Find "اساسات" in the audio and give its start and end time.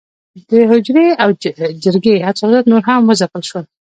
2.29-2.65